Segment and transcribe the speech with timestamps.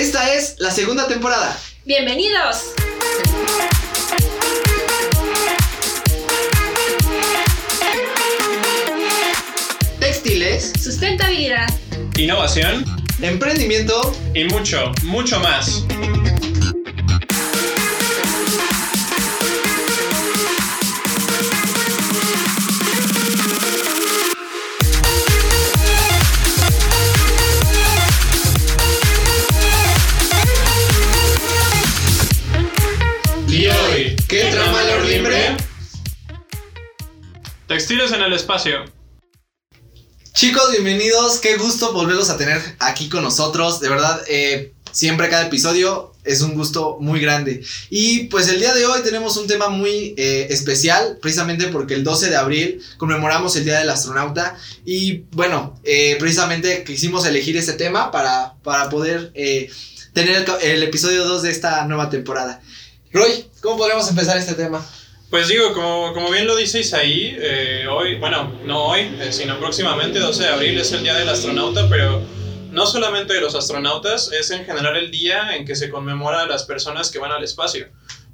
[0.00, 1.60] Esta es la segunda temporada.
[1.84, 2.72] ¡Bienvenidos!
[9.98, 11.66] Textiles, Sustentabilidad.
[12.16, 12.86] innovación
[13.20, 14.16] emprendimiento.
[14.34, 15.84] y mucho, mucho más.
[37.90, 38.84] Textiles en el espacio.
[40.32, 41.40] Chicos, bienvenidos.
[41.40, 43.80] Qué gusto volverlos a tener aquí con nosotros.
[43.80, 47.64] De verdad, eh, siempre cada episodio es un gusto muy grande.
[47.88, 52.04] Y pues el día de hoy tenemos un tema muy eh, especial, precisamente porque el
[52.04, 54.56] 12 de abril conmemoramos el Día del Astronauta.
[54.84, 61.24] Y bueno, eh, precisamente quisimos elegir este tema para, para poder tener el, el episodio
[61.24, 62.62] 2 de esta nueva temporada.
[63.12, 64.80] Roy, ¿cómo podríamos empezar este tema?
[65.30, 69.60] Pues digo, como, como bien lo dices ahí, eh, hoy, bueno, no hoy, eh, sino
[69.60, 72.20] próximamente, 12 de abril, es el Día del Astronauta, pero
[72.72, 76.46] no solamente de los astronautas, es en general el día en que se conmemora a
[76.46, 77.86] las personas que van al espacio.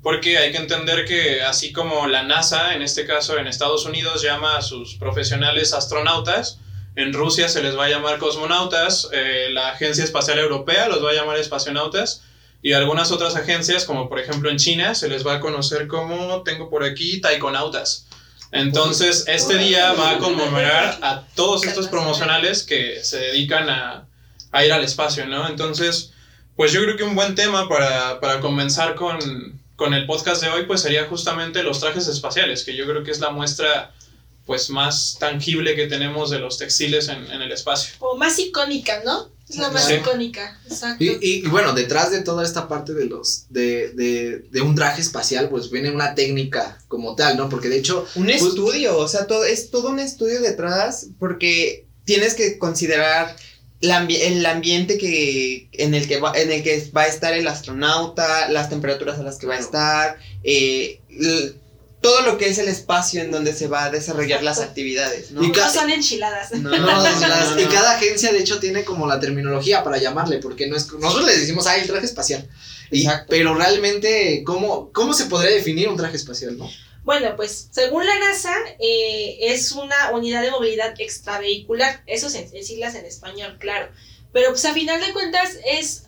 [0.02, 4.22] Porque hay que entender que así como la NASA, en este caso en Estados Unidos,
[4.22, 6.61] llama a sus profesionales astronautas,
[6.94, 11.11] en Rusia se les va a llamar cosmonautas, eh, la Agencia Espacial Europea los va
[11.11, 12.24] a llamar espacionautas,
[12.67, 16.42] y algunas otras agencias, como por ejemplo en China, se les va a conocer como,
[16.42, 18.08] tengo por aquí, taikonautas.
[18.50, 24.08] Entonces, este día va a conmemorar a todos estos promocionales que se dedican a,
[24.50, 25.48] a ir al espacio, ¿no?
[25.48, 26.12] Entonces,
[26.56, 30.48] pues yo creo que un buen tema para, para comenzar con, con el podcast de
[30.48, 33.95] hoy, pues sería justamente los trajes espaciales, que yo creo que es la muestra
[34.45, 37.95] pues más tangible que tenemos de los textiles en, en el espacio.
[38.01, 39.36] O más icónica, ¿no?
[39.48, 39.94] Es la más Sí.
[39.94, 41.05] icónica, exacto.
[41.05, 44.75] Y, y- y bueno, detrás de toda esta parte de los de, de, de un
[44.75, 47.48] traje espacial, pues viene una técnica como tal, ¿no?
[47.48, 51.86] Porque de hecho, Un Pues- estudio, o sea, todo, es todo un estudio detrás porque
[52.05, 53.36] tienes que considerar
[53.80, 57.33] la ambi- el ambiente que, en, el que va, en el que va a estar
[57.35, 61.01] el astronauta, las temperaturas a las que va a estar, eh,
[62.01, 65.42] todo lo que es el espacio en donde se va a desarrollar las actividades, ¿no?
[65.42, 66.51] Y no son enchiladas.
[66.55, 69.98] No, no, no, las- no, y cada agencia de hecho tiene como la terminología para
[69.98, 72.48] llamarle, porque no es nosotros le decimos, ah, el traje espacial.
[72.90, 76.70] Y- pero realmente, ¿cómo, ¿cómo se podría definir un traje espacial, no?
[77.02, 82.02] Bueno, pues según la NASA, eh, es una unidad de movilidad extravehicular.
[82.06, 83.89] Eso es en, en siglas en español, claro.
[84.33, 86.02] Pero pues a final de cuentas es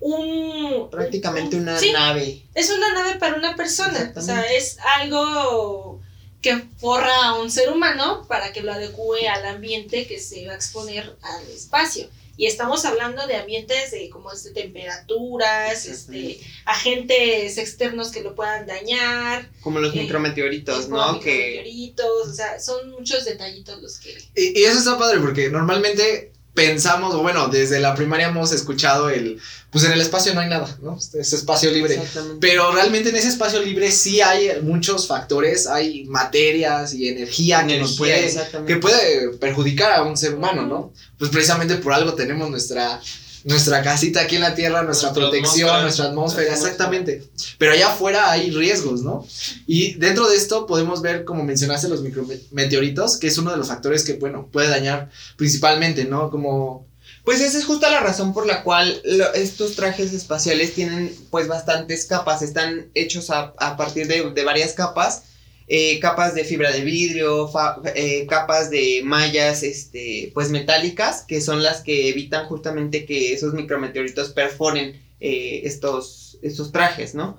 [0.00, 0.88] un...
[0.90, 2.42] Prácticamente una Sí, nave.
[2.54, 4.12] Es una nave para una persona.
[4.16, 6.00] O sea, es algo
[6.42, 10.52] que forra a un ser humano para que lo adecue al ambiente que se va
[10.52, 12.08] a exponer al espacio.
[12.36, 18.66] Y estamos hablando de ambientes de como este, temperaturas, este, agentes externos que lo puedan
[18.66, 21.20] dañar, Como los Eh, micrometeoritos, ¿no?
[21.20, 24.18] Que micrometeoritos, o sea, son muchos detallitos los que...
[24.34, 29.10] Y, y eso está padre porque normalmente pensamos, o bueno, desde la primaria hemos escuchado
[29.10, 30.96] el, pues en el espacio no hay nada, ¿no?
[30.96, 32.00] Es espacio libre.
[32.40, 37.78] Pero realmente en ese espacio libre sí hay muchos factores, hay materias y energía, que
[37.78, 38.32] nos puede,
[38.66, 40.92] que puede perjudicar a un ser humano, ¿no?
[41.18, 43.00] Pues precisamente por algo tenemos nuestra,
[43.44, 45.82] nuestra casita aquí en la Tierra, nuestra Nuestra protección, atmósfera.
[45.82, 47.24] nuestra atmósfera, exactamente.
[47.58, 49.26] Pero allá afuera hay riesgos, ¿no?
[49.66, 53.68] Y dentro de esto podemos ver, como mencionaste, los micrometeoritos, que es uno de los
[53.68, 56.30] factores que, bueno, puede dañar principalmente, ¿no?
[56.30, 56.86] Como
[57.24, 61.48] Pues esa es justo la razón por la cual lo- estos trajes espaciales tienen pues
[61.48, 65.22] bastantes capas, están hechos a, a partir de, de varias capas,
[65.66, 67.50] eh, capas de fibra de vidrio,
[67.94, 73.54] eh, capas de mallas este, pues metálicas, que son las que evitan justamente que esos
[73.54, 77.38] micrometeoritos perforen eh, estos, estos trajes, ¿no?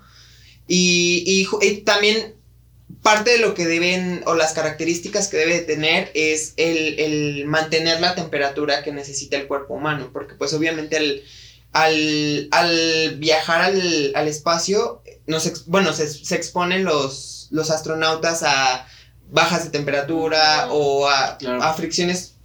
[0.68, 2.34] Y, y también
[3.03, 7.46] parte de lo que deben, o las características que debe de tener es el, el
[7.46, 11.22] mantener la temperatura que necesita el cuerpo humano, porque pues obviamente al,
[11.75, 18.44] al, al viajar al, al espacio, nos ex- bueno, se, se exponen los, los astronautas
[18.44, 18.88] a
[19.29, 21.61] bajas de temperatura o a, Claro.
[21.61, 22.35] a fricciones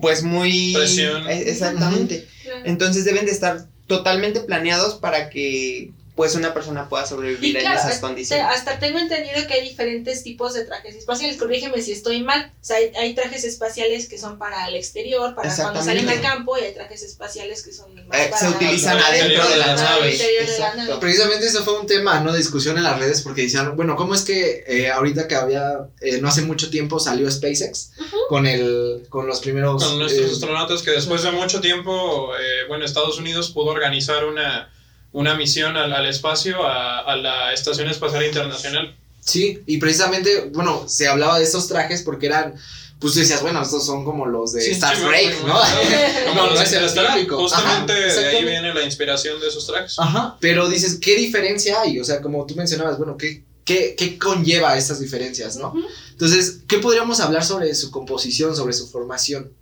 [0.00, 0.72] pues muy...
[0.74, 1.28] Presión.
[1.28, 2.28] Exactamente.
[2.64, 7.98] Entonces deben de estar totalmente planeados para que pues una persona pueda sobrevivir en esas
[7.98, 8.44] condiciones.
[8.46, 11.38] Hasta tengo entendido que hay diferentes tipos de trajes espaciales.
[11.38, 12.52] Corrígeme si estoy mal.
[12.60, 16.20] O sea, hay, hay trajes espaciales que son para el exterior, para cuando salen al
[16.20, 19.56] campo, y hay trajes espaciales que son más Eh, para se utilizan el adentro de
[19.56, 20.96] la interior de la nave.
[21.00, 22.32] Precisamente eso fue un tema, ¿no?
[22.32, 25.88] De discusión en las redes porque decían, bueno, ¿cómo es que eh, ahorita que había,
[26.02, 27.92] eh, no hace mucho tiempo salió SpaceX
[28.28, 29.82] con el, con los primeros...
[29.82, 34.26] Con nuestros eh, astronautas que después de mucho tiempo, eh, bueno, Estados Unidos pudo organizar
[34.26, 34.70] una,
[35.12, 38.96] una misión al, al espacio, a, a la Estación Espacial Internacional.
[39.20, 42.54] Sí, y precisamente, bueno, se hablaba de estos trajes porque eran,
[42.98, 45.54] pues tú decías, bueno, estos son como los de Sí, Star sí, Trek, ¿no?
[46.28, 47.38] Como No, los es el típico.
[47.38, 49.98] Justamente Ajá, de ahí viene la inspiración de esos trajes.
[49.98, 51.98] Ajá, pero dices, ¿qué diferencia hay?
[51.98, 55.68] O sea, como tú mencionabas, bueno, ¿qué, qué, qué conlleva estas diferencias, no?
[55.68, 55.84] Ujú.
[56.12, 59.52] Entonces, ¿qué podríamos hablar sobre su composición, sobre su formación?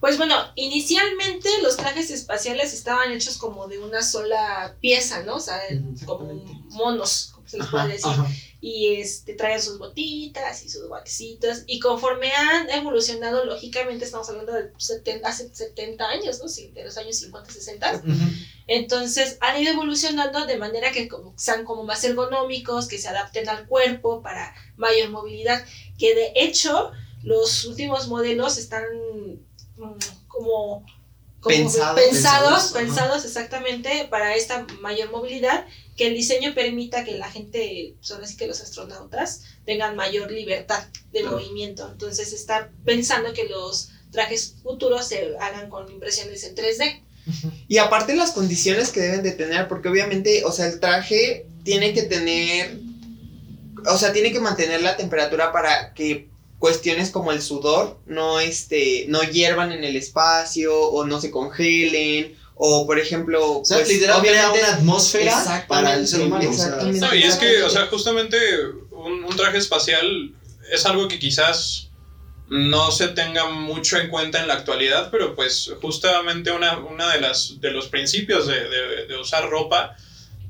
[0.00, 5.36] Pues bueno, inicialmente los trajes espaciales estaban hechos como de una sola pieza, ¿no?
[5.36, 5.60] O sea,
[6.04, 6.32] como
[6.70, 8.06] monos, como se les puede decir.
[8.10, 8.26] ajá.
[8.60, 14.52] y este traen sus botitas y sus guantecitos y conforme han evolucionado lógicamente estamos hablando
[14.52, 16.48] de 70, hace 70 años, ¿no?
[16.48, 18.02] Sí, de los años 50, 60.
[18.04, 18.12] Ujú.
[18.66, 23.48] Entonces han ido evolucionando de manera que como, sean como más ergonómicos, que se adapten
[23.48, 25.64] al cuerpo para mayor movilidad,
[25.98, 26.90] que de hecho
[27.22, 28.84] los últimos modelos están
[30.28, 30.84] como,
[31.46, 32.72] Pensados.
[32.72, 35.64] pensados, exactamente para esta mayor movilidad,
[35.96, 40.30] que el diseño permita que la gente, pues ahora sí que los astronautas, tengan mayor
[40.32, 41.36] libertad de Claro.
[41.38, 41.88] movimiento.
[41.90, 47.02] Entonces está pensando que los trajes futuros se hagan con impresiones en 3D.
[47.68, 51.92] Y aparte las condiciones que deben de tener, porque obviamente, o sea, el traje tiene
[51.92, 52.78] que tener,
[53.88, 59.04] o sea, tiene que mantener la temperatura para que cuestiones como el sudor no, este,
[59.08, 62.36] no hiervan en el espacio o no se congelen.
[62.58, 63.88] O por ejemplo, O sea, pues,
[64.52, 65.36] una atmósfera
[65.68, 66.50] para el ser humano.
[67.00, 68.38] No, y es que, o sea, justamente
[68.92, 70.32] un, un traje espacial
[70.72, 71.90] es algo que quizás
[72.48, 77.20] no se tenga mucho en cuenta en la actualidad, pero pues justamente una, una de
[77.20, 79.94] las de los principios de, de- de usar ropa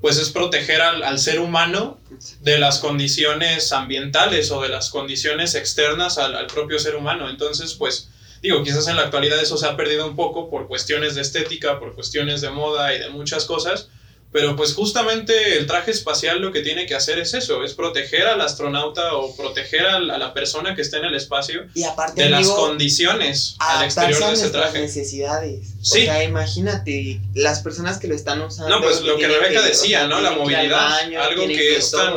[0.00, 1.98] pues es proteger al, al ser humano
[2.40, 7.28] de las condiciones ambientales o de las condiciones externas al, al propio ser humano.
[7.28, 8.10] Entonces, pues,
[8.42, 11.78] digo, quizás en la actualidad eso se ha perdido un poco por cuestiones de estética,
[11.78, 13.88] por cuestiones de moda y de muchas cosas,
[14.32, 18.26] pero pues justamente el traje espacial lo que tiene que hacer es eso, es proteger
[18.26, 22.30] al astronauta o proteger a la persona que está en el espacio Y aparte, de
[22.30, 24.80] las condiciones al exterior a de ese traje.
[24.80, 25.68] necesidades.
[25.80, 26.02] Sí.
[26.02, 28.68] O sea, imagínate, las personas que lo están usando.
[28.76, 30.20] No, pues lo que Rebeca decía, sea, ¿no?
[30.20, 32.12] La movilidad, baño, algo que es tan,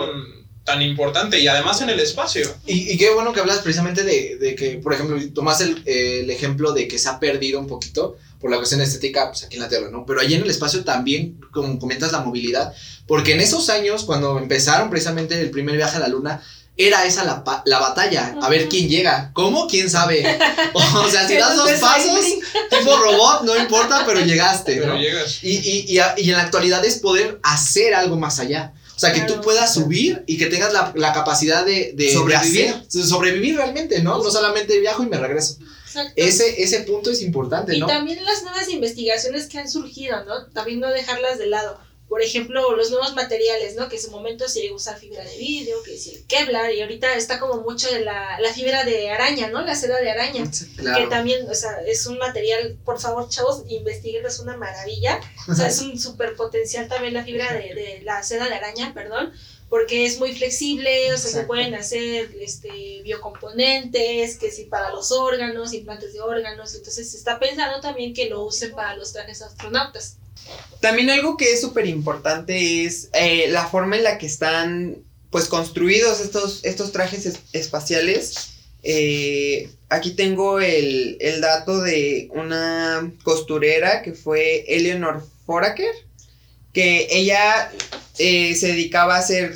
[0.65, 2.47] tan importante y además en el espacio.
[2.65, 6.21] Y, y qué bueno que hablas precisamente de, de que, por ejemplo, tomas el, eh,
[6.23, 9.55] el ejemplo de que se ha perdido un poquito por la cuestión estética pues, aquí
[9.57, 10.05] en la Tierra, ¿no?
[10.05, 12.73] Pero allí en el espacio también, como comentas, la movilidad,
[13.07, 16.41] porque en esos años, cuando empezaron precisamente el primer viaje a la Luna,
[16.77, 19.67] era esa la, la batalla, a ver quién llega, ¿cómo?
[19.67, 20.23] ¿Quién sabe?
[20.73, 22.21] O sea, si das dos pasos,
[22.69, 24.99] tipo robot, no importa, pero llegaste, Pero ¿no?
[25.01, 25.43] llegas.
[25.43, 28.71] Y, y, y, a- y en la actualidad es poder hacer algo más allá.
[28.95, 29.41] O sea, que tú Claro.
[29.41, 32.73] puedas subir y que tengas la, la capacidad de, de, Sobrevivir.
[32.73, 34.21] de hacer- sobrevivir realmente, ¿no?
[34.23, 35.57] No solamente viajo y me regreso.
[35.89, 36.13] Exacto.
[36.15, 37.87] Ese, ese punto es importante, Y ¿no?
[37.87, 40.45] también las nuevas investigaciones que han surgido, ¿no?
[40.47, 41.79] También no dejarlas de lado.
[42.07, 43.87] Por ejemplo, los nuevos materiales, ¿no?
[43.87, 46.73] Que en su momento se llegó a usar fibra de vidrio, que es el Kevlar,
[46.73, 49.61] y ahorita está como mucho de la, la fibra de araña, ¿no?
[49.61, 50.43] La seda de araña.
[50.49, 51.07] Que Claro.
[51.09, 55.19] también, o sea, es un material, por favor, chavos, investiguen, es una maravilla.
[55.47, 58.91] O sea, es un super potencial también la fibra de, de la seda de araña,
[58.95, 59.31] perdón,
[59.69, 65.11] porque es muy flexible, o sea, se pueden hacer este, biocomponentes, que sí, para los
[65.11, 69.41] órganos, implantes de órganos, entonces se está pensando también que lo usen para los trajes
[69.41, 70.17] astronautas.
[70.81, 74.97] También algo que es súper importante es eh, la forma en la que están
[75.29, 78.53] pues construidos estos, estos trajes es- espaciales.
[78.81, 85.93] Eh, aquí tengo el, el dato de una costurera que fue Eleanor Foraker,
[86.73, 87.71] que ella
[88.17, 89.55] eh, se dedicaba a hacer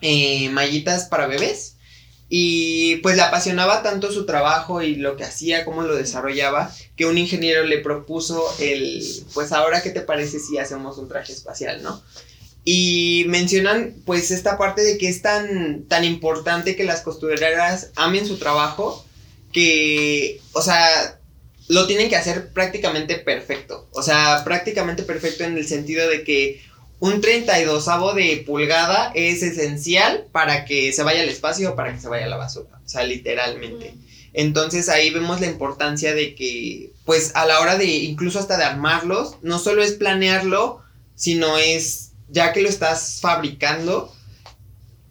[0.00, 1.74] eh, mallitas para bebés.
[2.28, 7.06] Y pues le apasionaba tanto su trabajo y lo que hacía, cómo lo desarrollaba, que
[7.06, 9.00] un ingeniero le propuso el,
[9.32, 12.02] pues ahora qué te parece si hacemos un traje espacial, ¿no?
[12.64, 18.26] Y mencionan pues esta parte de que es tan, tan importante que las costureras amen
[18.26, 19.06] su trabajo,
[19.52, 21.15] que, o sea,
[21.68, 23.88] lo tienen que hacer prácticamente perfecto.
[23.92, 26.62] O sea, prácticamente perfecto en el sentido de que
[26.98, 32.00] un 32 de pulgada es esencial para que se vaya al espacio o para que
[32.00, 32.80] se vaya a la basura.
[32.84, 33.94] O sea, literalmente.
[34.32, 38.64] Entonces ahí vemos la importancia de que, pues a la hora de incluso hasta de
[38.64, 40.82] armarlos, no solo es planearlo,
[41.14, 44.12] sino es ya que lo estás fabricando,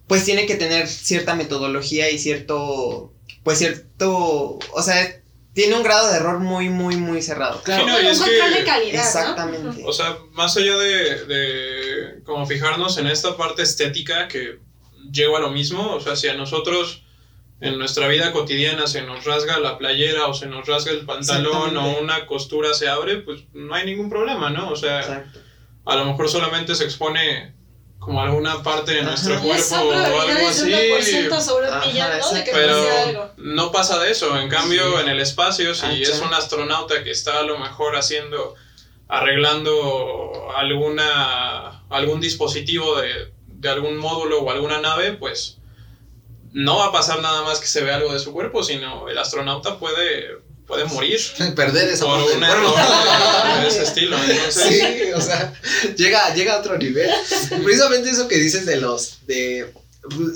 [0.08, 5.22] pues tiene que tener cierta metodología y cierto, pues cierto, o sea,
[5.56, 7.64] tiene un grado de error muy, muy, muy cerrado.
[7.64, 7.84] Claro.
[7.86, 9.00] Sí, no, y un es control que- de calidad, ¿no?
[9.02, 9.84] Exactamente.
[9.86, 14.60] O sea, más allá de, de como fijarnos en esta parte estética que
[15.12, 17.02] llego a lo mismo, o sea, si a nosotros
[17.62, 21.78] en nuestra vida cotidiana se nos rasga la playera o se nos rasga el pantalón
[21.78, 24.70] o una costura se abre, pues no hay ningún problema, ¿no?
[24.70, 25.40] O sea, Exacto.
[25.86, 27.55] a lo mejor solamente se expone
[28.06, 30.72] como alguna parte de nuestro cuerpo o algo así.
[30.72, 32.32] 1% sobre un Ajá, millón, ¿no?
[32.32, 34.38] De que Pero no pasa de eso.
[34.40, 35.02] En cambio, Sí.
[35.04, 38.54] en el espacio, si Ah, es un astronauta que está a lo mejor haciendo,
[39.08, 45.58] arreglando alguna, algún dispositivo de, de algún módulo o alguna nave, pues
[46.54, 49.18] no va a pasar nada más que se vea algo de su cuerpo, sino el
[49.18, 51.20] astronauta puede, puede morir
[51.56, 52.76] Perder esa por un error
[53.62, 54.18] de ese estilo.
[54.18, 55.54] Entonces, Sí, o sea,
[55.96, 57.10] llega, llega a otro nivel.
[57.64, 59.72] Precisamente eso que dices de los, de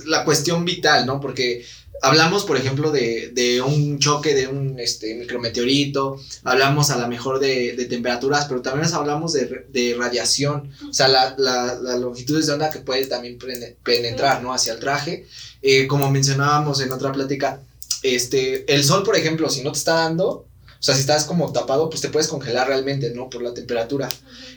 [0.05, 1.19] la cuestión vital, ¿no?
[1.19, 1.65] Porque
[2.01, 7.39] hablamos, por ejemplo, de, de un choque de un este, micrometeorito, hablamos a lo mejor
[7.39, 12.47] de, de temperaturas, pero también hablamos de, de radiación, o sea, la, la, las longitudes
[12.47, 13.37] de onda que puede también
[13.83, 14.53] penetrar, ¿no?
[14.53, 15.27] Hacia el traje.
[15.61, 17.61] Eh, como mencionábamos en otra plática,
[18.03, 21.51] este, el sol, por ejemplo, si no te está dando, o sea, si estás como
[21.51, 23.29] tapado, pues te puedes congelar realmente, ¿no?
[23.29, 24.07] Por la temperatura.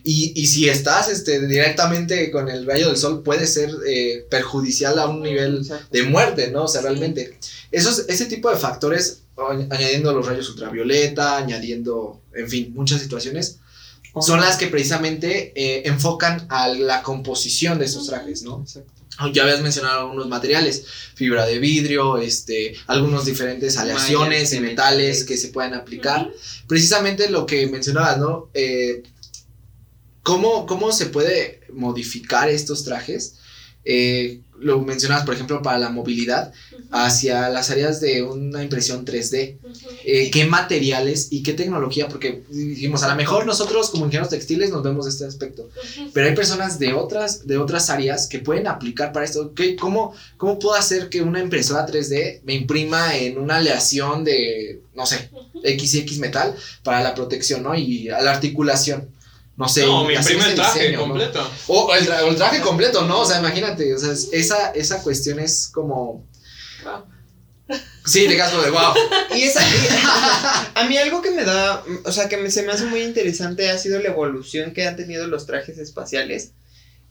[0.04, 4.98] Y, y si estás este, directamente con el rayo del sol, puede ser eh, perjudicial
[5.00, 6.64] a un nivel de muerte, ¿no?
[6.64, 6.86] O sea, Sí.
[6.86, 7.36] realmente.
[7.72, 13.56] Esos, ese tipo de factores, añ- añadiendo los rayos ultravioleta, añadiendo, en fin, muchas situaciones,
[14.20, 18.60] son las que precisamente eh, enfocan a la composición de esos trajes, ¿no?
[18.62, 19.01] Exacto.
[19.32, 25.36] Ya habías mencionado algunos materiales, fibra de vidrio, este, algunos diferentes aleaciones de metales que
[25.36, 26.30] se pueden aplicar
[26.66, 28.50] precisamente lo que mencionabas, ¿no?
[28.54, 29.02] Eh,
[30.22, 33.36] ¿cómo, ¿Cómo se puede modificar estos trajes?
[33.84, 36.52] Eh, lo mencionabas, por ejemplo, para la movilidad
[36.92, 39.56] hacia las áreas de una impresión 3D.
[39.60, 39.72] Ujú.
[40.04, 42.06] Eh, ¿Qué materiales y qué tecnología?
[42.06, 46.10] Porque dijimos, a lo mejor nosotros como ingenieros textiles nos vemos de este aspecto, Ujú.
[46.12, 49.52] pero hay personas de otras, de otras áreas que pueden aplicar para esto.
[49.52, 54.80] ¿Qué- cómo, ¿Cómo puedo hacer que una impresora 3D me imprima en una aleación de,
[54.94, 55.60] no sé, Ujú.
[55.64, 57.74] X y X metal para la protección, ¿no?
[57.74, 59.08] Y a la articulación.
[59.56, 59.84] No sé.
[59.84, 61.48] no, el ese traje completo.
[61.68, 63.20] O, o el, tra- o el traje completo, ¿no?
[63.20, 66.26] O sea, imagínate, o sea, es- esa, esa cuestión es como...
[66.84, 67.04] Wow.
[68.04, 68.92] Sí, te caso de wow.
[69.36, 69.60] Y esa,
[70.74, 73.70] a mí algo que me da, o sea, que me, se me hace muy interesante
[73.70, 76.52] ha sido la evolución que han tenido los trajes espaciales,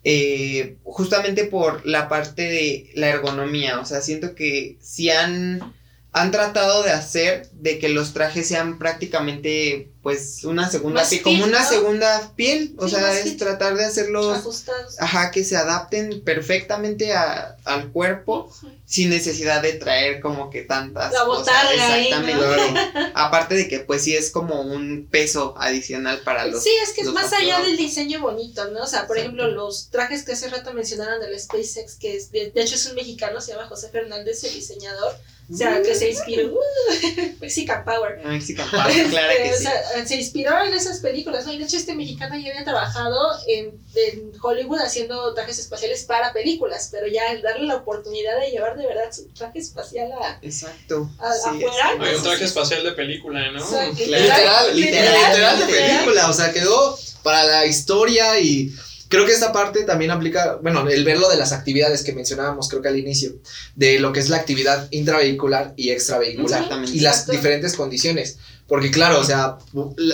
[0.03, 5.73] eh, justamente por la parte de la ergonomía, o sea, siento que si han,
[6.13, 11.43] han tratado de hacer de que los trajes sean prácticamente, pues, una segunda piel, como
[11.45, 11.69] una ¿no?
[11.69, 14.95] segunda piel, o Sí, sea, es tratar de hacerlos, Ajustados.
[14.99, 18.51] ajá, que se adapten perfectamente a- al cuerpo
[18.85, 21.45] sin necesidad de traer como que tantas La cosas.
[21.45, 22.17] botarga ahí, ¿no?
[22.27, 23.11] Exactamente.
[23.15, 27.01] Aparte de que pues sí es como un peso adicional para los Sí, es que
[27.01, 28.83] es más allá del diseño bonito, ¿no?
[28.83, 32.51] O sea, por ejemplo, los trajes que hace rato mencionaron del SpaceX, que es, de,
[32.51, 35.15] de hecho es un mexicano, se llama José Fernández, el diseñador,
[35.53, 36.59] o sea, que se inspiró, uh,
[37.41, 38.21] Mexican Power.
[38.25, 39.65] Mexican Power, claro que Este, sí.
[39.65, 41.53] o sea, se inspiró en esas películas, ¿no?
[41.53, 43.17] Y de hecho este mexicano ya había trabajado
[43.47, 48.51] en, en Hollywood haciendo trajes espaciales para películas, pero ya el darle la oportunidad de
[48.51, 51.09] llevar de verdad su traje espacial a, Exacto.
[51.19, 51.89] a- sí, afuera.
[51.99, 53.63] Hay un traje espacial de película, ¿no?
[53.63, 53.87] o sea.
[53.89, 55.89] Literal, literal, literal de literal.
[55.97, 56.29] película.
[56.29, 58.71] O sea, quedó para la historia y
[59.11, 62.81] creo que esta parte también aplica, bueno, el verlo de las actividades que mencionábamos, creo
[62.81, 63.33] que al inicio,
[63.75, 66.97] de lo que es la actividad intravehicular y extravehicular Exactamente.
[66.97, 67.31] y las Exacto.
[67.33, 68.37] diferentes condiciones.
[68.67, 69.57] Porque claro, o sea,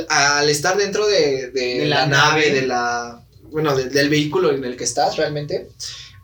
[0.09, 2.59] al estar dentro de, de De la, la nave, nave.
[2.61, 5.69] de la, bueno, de- del vehículo en el que estás realmente,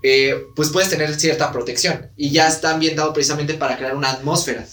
[0.02, 4.66] eh, pues puedes tener cierta protección y ya está ambientado precisamente para crear una atmósfera.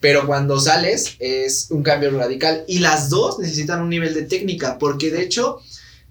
[0.00, 2.64] Pero cuando sales es un cambio radical.
[2.66, 4.76] Y las dos necesitan un nivel de técnica.
[4.78, 5.60] Porque de hecho,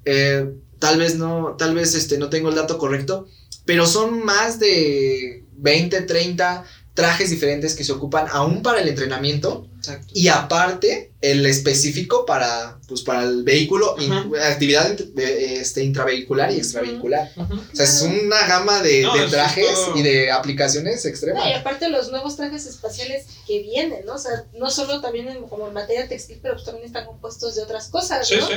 [0.06, 0.46] eh,
[0.80, 3.28] tal vez no, tal vez este, no tengo el dato correcto.
[3.66, 9.68] Pero son más de 20, 30 trajes diferentes que se ocupan aún para el entrenamiento.
[9.78, 10.08] Exacto.
[10.16, 16.58] Y aparte, el específico para, pues, para el vehículo, in- actividad de- este, intravehicular y
[16.58, 17.30] extravehicular.
[17.38, 19.98] O sea, es una gama de, No, trajes todo.
[19.98, 21.48] y de aplicaciones No, extremas.
[21.48, 24.14] y aparte los nuevos trajes espaciales que vienen, ¿no?
[24.16, 27.56] O sea, no solo también en, como en materia textil, pero pues también están compuestos
[27.56, 28.48] de otras cosas, Sí, ¿no?
[28.48, 28.54] sí.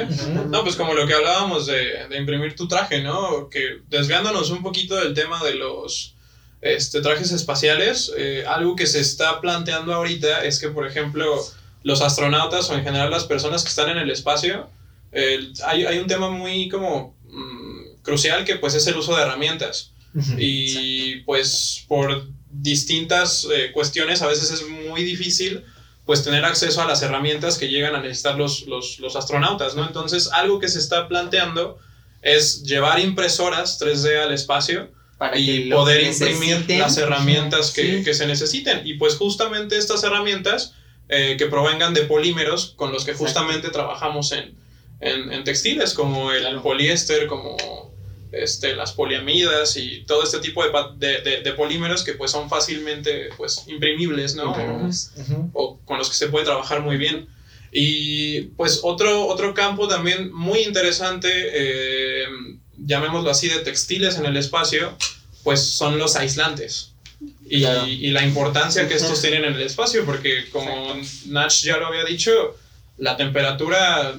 [0.48, 3.48] No, pues como lo que hablábamos de, de imprimir tu traje, ¿no?
[3.50, 6.14] Que desviándonos un poquito del tema de los
[6.60, 11.44] este, trajes espaciales, eh, algo que se está planteando ahorita es que, por ejemplo,
[11.82, 14.68] los astronautas o en general las personas que están en el espacio,
[15.64, 19.92] hay, hay un tema muy como mm, crucial que pues es el uso de herramientas.
[20.36, 25.62] Y pues por distintas eh, cuestiones a veces es muy difícil
[26.06, 29.86] pues tener acceso a las herramientas que llegan a necesitar los, los, los astronautas, ¿no?
[29.86, 31.78] Entonces algo que se está planteando
[32.22, 38.04] es llevar impresoras 3D al espacio Para y lo poder imprimir las herramientas que, Sí.
[38.04, 38.82] que se necesiten.
[38.86, 40.74] Y pues justamente estas herramientas
[41.08, 43.26] eh, que provengan de polímeros con los que Exacto.
[43.32, 44.54] justamente trabajamos en,
[45.00, 46.62] en, en textiles, como el Claro.
[46.62, 47.56] poliéster, como
[48.30, 52.48] este, las poliamidas y todo este tipo de, de, de- de polímeros que pues son
[52.50, 54.48] fácilmente pues imprimibles, ¿no?
[54.48, 55.12] Imprimimos.
[55.16, 55.50] Ujú.
[55.54, 57.26] o con los que se puede trabajar muy bien.
[57.72, 62.26] Y pues otro, otro campo también muy interesante, eh,
[62.84, 64.96] llamémoslo así, de textiles en el espacio,
[65.44, 66.92] pues son los aislantes.
[67.50, 67.86] Y, Claro.
[67.88, 70.94] y la importancia que estos tienen en el espacio, porque como
[71.26, 72.32] Nach ya lo había dicho,
[72.98, 74.18] la temperatura...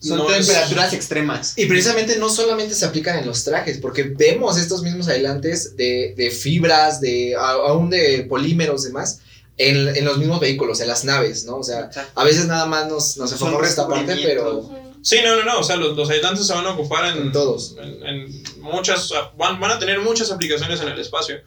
[0.00, 1.54] Son no es- temperaturas extremas.
[1.56, 6.14] Y precisamente no solamente se aplican en los trajes, porque vemos estos mismos aislantes de,
[6.16, 9.20] de fibras, de a- aún de polímeros y demás,
[9.56, 11.56] en, en los mismos vehículos, en las naves, ¿no?
[11.56, 12.20] O sea, Exacto.
[12.20, 14.87] a veces nada más nos, nos enfocamos en esta parte, pero.
[15.02, 17.32] Sí, no, no, no, o sea, los, los aislantes se van a ocupar en, En
[17.32, 17.76] todos.
[17.78, 21.40] En, en muchas, van, van a tener muchas aplicaciones en el espacio.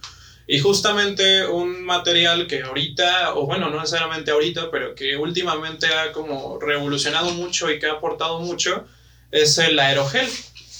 [0.47, 6.11] Y justamente un material que ahorita, o bueno, no necesariamente ahorita, pero que últimamente ha
[6.11, 8.85] como revolucionado mucho y que ha aportado mucho,
[9.31, 10.27] es el aerogel.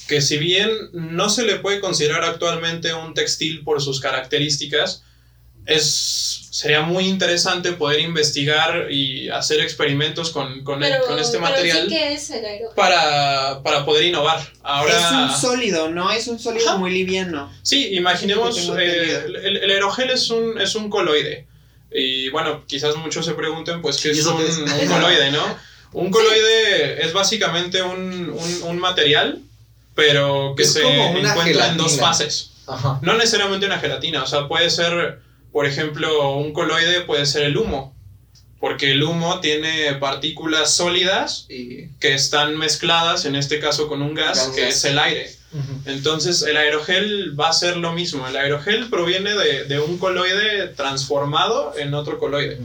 [0.08, 5.04] Que si bien no se le puede considerar actualmente un textil por sus características,
[5.64, 11.38] es, sería muy interesante poder investigar y hacer experimentos con, con, el- Pero, con este
[11.38, 12.44] pero material sí que es el
[12.76, 14.38] para, para poder innovar.
[14.62, 16.10] Ahora, Es un sólido, ¿no?
[16.12, 16.76] Es un sólido Ajá.
[16.78, 17.50] muy liviano.
[17.62, 21.46] sí, imaginemos, eh, el, el aerogel es un, es un coloide.
[21.90, 24.58] Y bueno, quizás muchos se pregunten, pues, ¿qué ¿Y es un, es?
[24.58, 25.44] un coloide, no?
[25.94, 29.40] Un coloide es básicamente un, un, un material,
[29.94, 32.06] pero que Es se encuentra en dos gelatina.
[32.06, 32.50] fases.
[32.66, 32.98] Ajá.
[33.02, 35.20] No necesariamente una gelatina, o sea, puede ser,
[35.52, 37.94] por ejemplo, un coloide puede ser el humo,
[38.58, 44.14] porque el humo tiene partículas sólidas Y, que están mezcladas, en este caso con un
[44.14, 45.30] gas, que es el aire.
[45.84, 48.26] Entonces el aerogel va a ser lo mismo.
[48.26, 52.58] El aerogel proviene de, de un coloide transformado en otro coloide.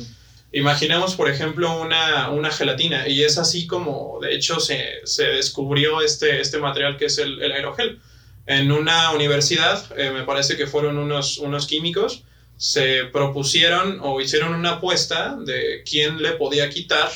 [0.53, 6.01] Imaginemos, por ejemplo, una, una gelatina y es así como, de hecho, se, se descubrió
[6.01, 7.99] este, este material que es el, el aerogel.
[8.45, 12.23] En una universidad, eh, me parece que fueron unos, unos químicos,
[12.57, 17.09] se propusieron o hicieron una apuesta de quién le podía quitar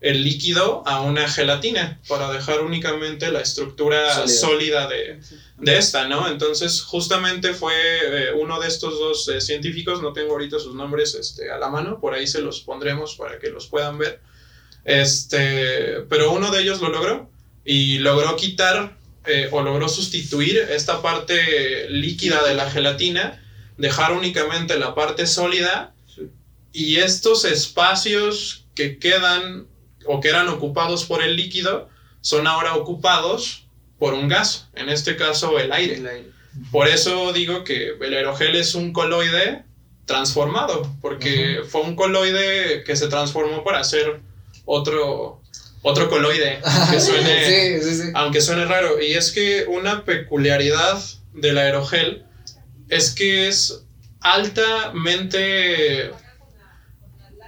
[0.00, 4.28] el líquido a una gelatina para dejar únicamente la estructura Sólida.
[4.28, 5.20] sólida de,
[5.56, 6.28] de esta, ¿no?
[6.28, 11.14] Entonces, justamente fue eh, uno de estos dos eh, científicos, no tengo ahorita sus nombres
[11.14, 14.20] este, a la mano, por ahí se los pondremos para que los puedan ver.
[14.84, 17.28] Este, pero uno de ellos lo logró
[17.64, 18.96] y logró quitar
[19.26, 23.44] eh, o logró sustituir esta parte líquida de la gelatina,
[23.78, 25.94] dejar únicamente la parte sólida
[26.72, 29.66] y estos espacios que quedan
[30.06, 31.88] o que eran ocupados por el líquido
[32.20, 33.66] son ahora ocupados
[33.98, 36.24] por un gas, en este caso el aire.
[36.70, 39.64] Por eso digo que el aerogel es un coloide
[40.04, 44.20] transformado, porque fue un coloide que se transformó para hacer
[44.64, 45.42] otro,
[45.82, 46.60] otro coloide,
[46.90, 48.08] que suene, sí, sí, sí.
[48.14, 49.00] aunque suene raro.
[49.00, 51.00] Y es que una peculiaridad
[51.34, 52.24] del aerogel
[52.88, 53.82] es que es
[54.20, 56.10] altamente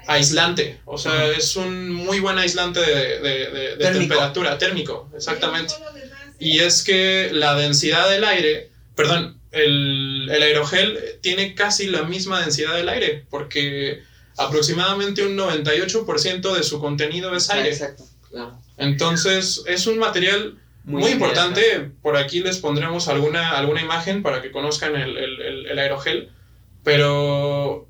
[0.07, 4.01] aislante, o sea, es un muy buen aislante de, de- de- de Térmico.
[4.15, 5.75] temperatura, térmico, exactamente.
[6.39, 12.41] Y es que la densidad del aire, perdón, el, el aerogel tiene casi la misma
[12.41, 14.03] densidad del aire, porque
[14.37, 17.69] aproximadamente un 98% de su contenido es aire.
[17.71, 18.05] Exacto.
[18.31, 18.59] Claro.
[18.79, 20.59] Entonces, es un material
[20.91, 21.61] muy, interesante.
[21.61, 21.95] importante.
[22.03, 26.31] Por aquí les pondremos alguna, alguna imagen para que conozcan el, el- el- el aerogel,
[26.85, 27.87] pero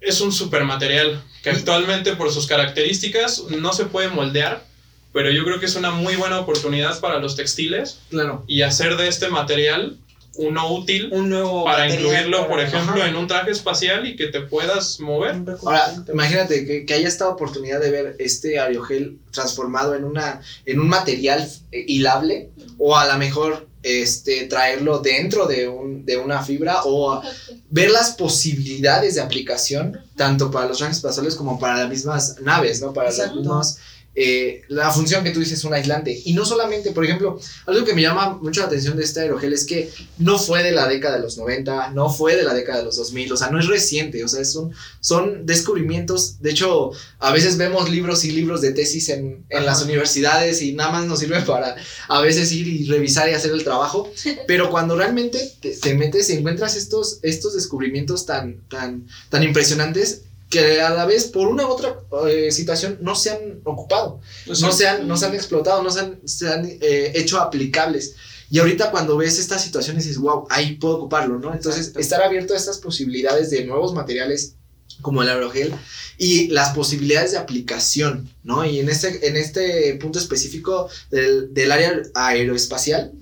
[0.00, 4.64] es un super material que actualmente por sus características no se puede moldear,
[5.12, 8.44] pero yo creo que es una muy buena oportunidad para los textiles Claro.
[8.46, 9.96] y hacer de este material
[10.38, 13.08] uno útil Un nuevo para incluirlo, por ejemplo, Ajá.
[13.08, 15.36] en un traje espacial y que te puedas mover.
[15.62, 20.80] Ahora, imagínate que, que haya esta oportunidad de ver este aerogel transformado en, una, en
[20.80, 26.42] un material eh, hilable o a lo mejor este, traerlo dentro de, un, de una
[26.42, 27.22] fibra o
[27.70, 32.80] ver las posibilidades de aplicación tanto para los trajes espaciales como para las mismas naves,
[32.80, 32.92] ¿no?
[32.92, 33.40] Para las Exacto.
[33.40, 33.78] mismas
[34.14, 36.20] eh, la función que tú dices, un aislante.
[36.24, 39.52] Y no solamente, por ejemplo, algo que me llama mucho la atención de este aerogel
[39.52, 42.78] es que no fue de la década de los 90, no fue de la década
[42.78, 46.42] de los 2000, o sea, no es reciente, o sea, son, son descubrimientos.
[46.42, 46.90] De hecho,
[47.20, 51.06] a veces vemos libros y libros de tesis en, en las universidades y nada más
[51.06, 51.76] nos sirve para
[52.08, 54.10] a veces ir y revisar y hacer el trabajo,
[54.48, 60.22] pero cuando realmente te, te metes y encuentras estos, estos descubrimientos tan, tan, tan impresionantes,
[60.48, 64.60] que a la vez por una u otra eh, situación no se han ocupado, Pues
[64.60, 64.78] no sí.
[64.78, 68.14] se han, no se han explotado, no se han, se han eh, hecho aplicables.
[68.50, 71.52] Y ahorita cuando ves esta situación dices, wow, ahí puedo ocuparlo, ¿no?
[71.52, 74.54] Entonces, estar abierto a estas posibilidades de nuevos materiales
[75.02, 75.74] como el aerogel
[76.16, 78.64] y las posibilidades de aplicación, ¿no?
[78.64, 83.12] Y en este, en este punto específico del, del área aeroespacial,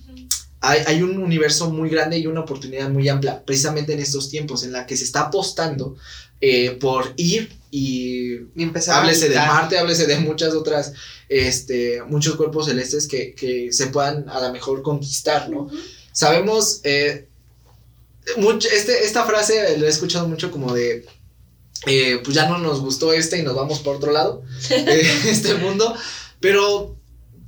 [0.60, 4.62] hay, hay un universo muy grande y una oportunidad muy amplia, precisamente en estos tiempos,
[4.62, 5.96] en la que se está apostando
[6.40, 9.54] eh, por ir y Y empezar a háblese de habitar.
[9.54, 10.92] Marte, háblese de muchas otras,
[11.28, 15.68] este, muchos cuerpos celestes que, que se puedan a lo mejor conquistar, ¿no?
[16.12, 17.28] Sabemos, eh,
[18.38, 21.04] mucho, este, esta frase la he escuchado mucho como de,
[21.86, 25.54] eh, pues ya no nos gustó este y nos vamos por otro lado, eh, este
[25.54, 25.94] mundo,
[26.40, 26.95] pero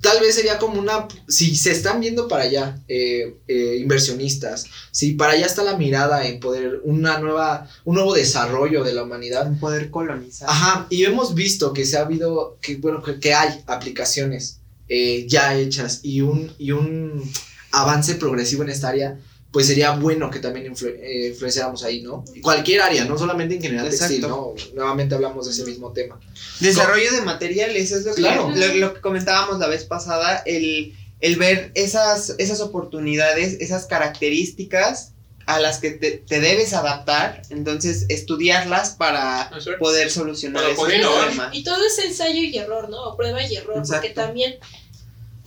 [0.01, 5.13] tal vez sería como una, si se están viendo para allá eh, eh, inversionistas, si
[5.13, 9.47] para allá está la mirada en poder, una nueva, un nuevo desarrollo de la humanidad,
[9.47, 10.49] En poder colonizar.
[10.49, 15.27] Ajá, y hemos visto que se ha habido, que bueno, que, que hay aplicaciones eh,
[15.29, 17.31] ya hechas y un, y un
[17.73, 19.19] avance progresivo en esta área,
[19.51, 22.23] pues sería bueno que también influ- eh, influenciáramos ahí, ¿no?
[22.43, 24.53] Cualquier área, no solamente en general textil, ¿no?
[24.55, 24.75] Exacto.
[24.77, 26.21] Nuevamente hablamos de ese mismo tema.
[26.61, 28.53] Desarrollo de materiales, es lo que, Claro.
[28.55, 35.13] lo, lo que comentábamos la vez pasada, el, el ver esas, esas oportunidades, esas características
[35.47, 41.49] a las que te, te debes adaptar, entonces estudiarlas para poder solucionar ese problema.
[41.55, 43.03] Y todo es ensayo y error, ¿no?
[43.09, 44.21] O prueba y error, porque Exacto.
[44.21, 44.57] también,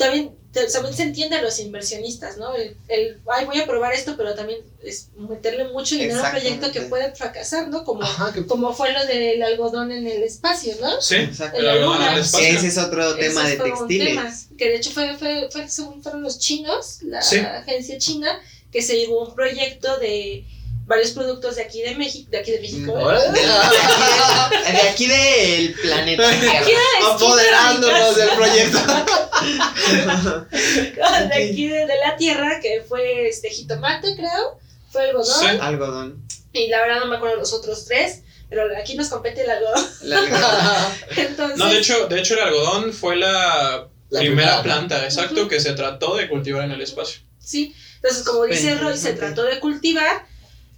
[0.01, 0.31] también,
[0.73, 2.53] también se entiende a los inversionistas, ¿no?
[2.55, 6.31] El, el, ay, voy a probar esto, pero también es meterle mucho dinero a un
[6.31, 7.83] proyecto que puede fracasar, ¿no?
[7.85, 11.01] Como, Ajá, que como fue lo del algodón en el espacio, ¿no?
[11.01, 11.57] Sí, Exacto.
[11.59, 12.11] el algodón luna.
[12.13, 12.47] al espacio.
[12.57, 14.07] Ese es otro tema Ese de textiles.
[14.09, 17.37] tema, que de hecho fue, fue, fue, según fueron los chinos, la Sí.
[17.37, 18.39] agencia china,
[18.71, 20.45] que se llevó un proyecto de
[20.91, 22.93] varios productos de aquí de México, de aquí de México.
[22.99, 26.59] De aquí del planeta Tierra.
[26.59, 28.77] Aquí de la Apoderándonos del proyecto.
[30.51, 34.59] de aquí de, de la tierra, que fue este jitomate, creo,
[34.91, 35.45] fue algodón, Sí.
[35.61, 36.27] Algodón.
[36.53, 39.85] y la verdad no me acuerdo los otros tres, pero aquí nos compete el algodón.
[40.03, 40.93] El algodón.
[41.17, 44.63] Entonces, No, de hecho, de hecho el algodón fue la, La primera primera.
[44.63, 47.21] planta, exacto, que se trató de cultivar en el espacio.
[47.39, 50.25] Sí, entonces como dice Roy, se trató de cultivar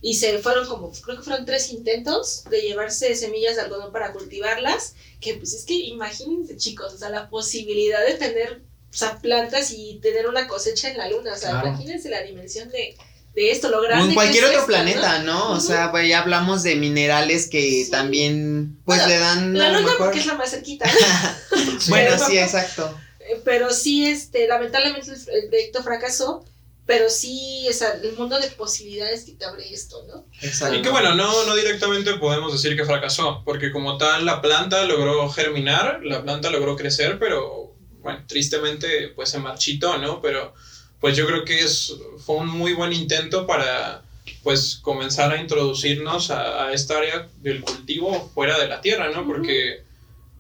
[0.04, 4.12] y se fueron como, creo que fueron tres intentos de llevarse semillas de algodón para
[4.12, 8.62] cultivarlas, que pues es que imagínense chicos, o sea, la posibilidad de tener
[8.92, 11.70] o sea, plantas y tener una cosecha en la luna, o sea, Claro.
[11.70, 12.96] imagínense la dimensión de,
[13.34, 15.52] de esto, lo O grande en que cualquier es otro esto, planeta, ¿no?
[15.54, 15.62] O Ujú.
[15.62, 17.90] sea, pues ya hablamos de minerales que Sí.
[17.90, 20.86] también, pues Bueno, le dan La luna porque es la más cerquita,
[21.88, 22.96] Bueno, sí, exacto.
[23.22, 26.46] Eh, pero sí, este, lamentablemente el proyecto fracasó,
[26.86, 30.26] pero sí, o sea, el mundo de posibilidades que te abre esto, ¿no?
[30.42, 30.76] Exacto.
[30.76, 34.84] Y que bueno, no, no directamente podemos decir que fracasó, porque como tal la planta
[34.86, 40.22] logró germinar, la planta logró crecer, pero bueno, tristemente pues se marchitó, ¿no?
[40.22, 40.54] Pero
[41.00, 44.04] pues yo creo que es, fue un muy buen intento para
[44.42, 49.26] pues comenzar a introducirnos a, a esta área del cultivo fuera de la tierra, ¿no?
[49.26, 49.84] Porque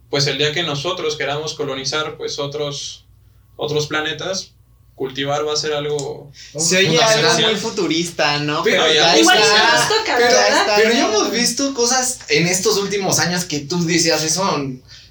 [0.09, 3.05] pues el día que nosotros queramos colonizar pues otros,
[3.55, 4.53] otros planetas,
[4.95, 6.31] cultivar va a ser algo...
[6.57, 7.51] Se oye algo esencial.
[7.51, 8.63] muy futurista, ¿no?
[8.63, 9.55] Pero ya Igual está.
[9.55, 10.73] ya nos toca, Pero, ¿verdad?
[10.77, 14.57] pero ya hemos visto cosas en estos últimos años que tú decías, eso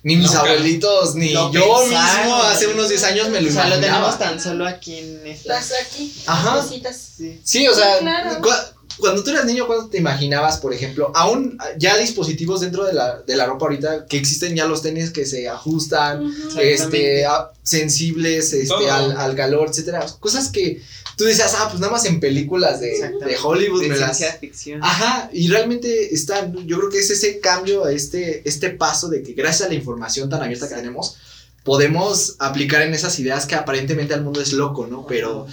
[0.04, 0.40] ni mis Nunca.
[0.40, 2.20] abuelitos, ni Lo yo pensaron.
[2.26, 4.16] mismo hace unos 10 años me lo O sea, lo imaginaba.
[4.16, 5.54] tenemos tan solo aquí en esta.
[5.54, 6.56] Las aquí, Ajá.
[6.60, 6.96] cositas.
[7.16, 7.40] Sí.
[7.44, 8.71] Sí, o sea, Sí, claro.
[8.96, 12.92] Cua- cuando tú eras niño, ¿cuándo te imaginabas, por ejemplo, aún ya dispositivos dentro de
[12.92, 17.50] la, de la ropa ahorita que existen ya los tenis que se ajustan, este, a-
[17.62, 20.05] sensibles este, al, al calor, etcétera?
[20.20, 20.81] Cosas que
[21.16, 22.90] tú decías, ah, pues nada más en películas de,
[23.24, 24.16] de Hollywood De me las...
[24.16, 24.81] ciencia ficción.
[24.83, 29.33] Ajá, y realmente está, yo creo que es ese cambio, este, este paso de que
[29.35, 31.16] gracias a la información tan abierta que tenemos,
[31.64, 35.07] podemos aplicar en esas ideas que aparentemente al mundo es loco, ¿no?
[35.07, 35.46] Pero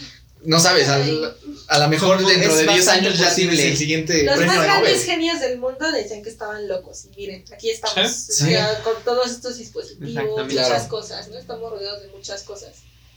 [0.43, 1.35] no sabes, al-
[1.67, 4.67] a lo mejor dentro de 10 bastante años ya tienes el siguiente Los premio más
[4.67, 4.81] Nobel.
[4.81, 7.05] grandes genios del mundo decían que estaban locos.
[7.05, 8.51] Y miren, aquí estamos Sí.
[8.51, 10.87] ya con todos estos dispositivos, muchas Claro.
[10.89, 11.37] cosas, ¿no?
[11.37, 12.71] Estamos rodeados de muchas cosas.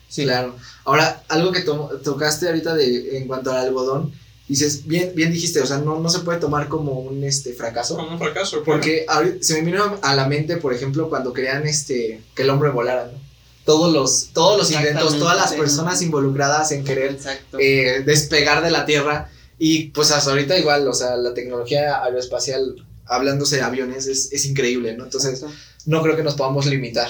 [0.09, 0.57] Sí, claro.
[0.85, 4.13] Ahora, algo que to- tocaste ahorita de, en cuanto al algodón,
[4.49, 7.97] dices, bien, bien dijiste, o sea, no, no se puede tomar como un este, fracaso.
[7.97, 8.63] Como un fracaso.
[8.63, 8.65] claro.
[8.67, 12.51] Porque ahorita se me vino a la mente, por ejemplo, cuando querían este, que el
[12.51, 13.32] hombre volara, ¿no?
[13.65, 17.19] Todos los, todos los intentos, todas las personas involucradas en querer
[17.59, 19.31] eh, despegar de la Tierra.
[19.59, 24.45] Y pues hasta ahorita igual, o sea, la tecnología aeroespacial, hablándose de aviones, es, es
[24.47, 25.05] increíble, ¿no?
[25.05, 25.57] Entonces, Exacto.
[25.87, 27.09] no creo que nos podamos limitar.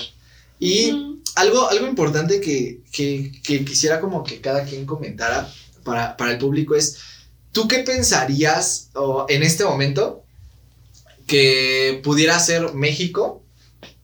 [0.59, 5.51] Y algo, algo importante que, que, que quisiera como que cada quien comentara
[5.83, 6.99] para, para el público es,
[7.53, 8.91] ¿tú qué pensarías
[9.29, 10.23] en este momento
[11.27, 13.42] que pudiera ser México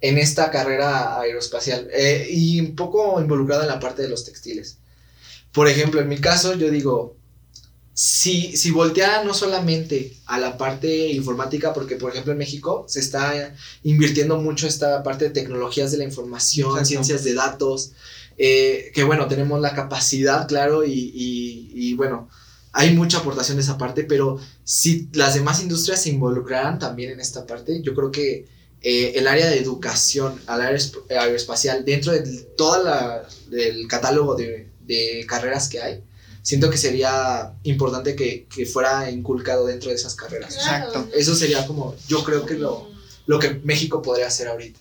[0.01, 1.89] en esta carrera aeroespacial?
[1.93, 4.79] Eh, y un poco involucrado en la parte de los textiles.
[5.53, 7.17] Por ejemplo, en mi caso, yo digo,
[7.95, 13.01] si, si volteara no solamente a la parte informática, porque por ejemplo en México se
[13.01, 16.89] está invirtiendo mucho esta parte de tecnologías de la información, Exacto.
[16.89, 17.93] ciencias de datos,
[18.37, 22.29] eh, que bueno, tenemos la capacidad, claro, y, y- y, bueno,
[22.73, 27.19] hay mucha aportación de esa parte, pero si las demás industrias se involucraran también en
[27.19, 28.47] esta parte, yo creo que
[28.83, 32.23] eh, el área de educación al área esp- aeroespacial, dentro de
[32.57, 36.03] todo el catálogo de, de carreras que hay,
[36.43, 40.55] siento que sería importante que, que fuera inculcado dentro de esas carreras.
[40.55, 40.87] Claro.
[40.87, 41.09] Exacto.
[41.17, 42.89] Eso sería como, yo creo que lo,
[43.27, 44.81] lo que México podría hacer ahorita.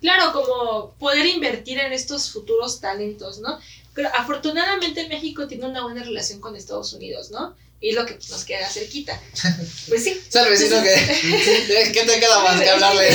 [0.00, 3.58] Claro, como poder invertir en estos futuros talentos, ¿no?
[3.94, 7.54] Pero afortunadamente México tiene una buena relación con Estados Unidos, ¿no?
[7.82, 9.20] Y lo que nos queda cerquita.
[9.88, 10.18] Pues sí.
[10.28, 10.94] Sal vecino que,
[11.92, 13.08] ¿qué te queda más que hablarle?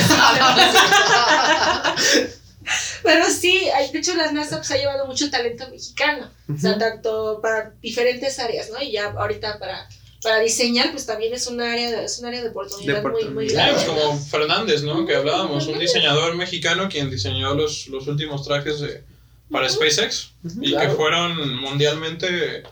[3.03, 6.77] Pero sí, hay- de hecho la NASA pues, ha llevado mucho talento mexicano, o sea,
[6.77, 8.82] tanto para diferentes áreas, ¿no?
[8.82, 9.88] Y ya ahorita para,
[10.21, 13.23] para diseñar, pues también es un área de, es un área de oportunidad, De muy,
[13.25, 13.47] muy.
[13.49, 13.73] Sí, grande.
[13.75, 15.06] pues como Fernández, ¿no?
[15.06, 19.03] Que hablábamos, un diseñador mexicano quien diseñó los, los últimos trajes de-
[19.51, 20.31] para SpaceX
[20.62, 20.89] y Claro.
[20.89, 22.63] que fueron mundialmente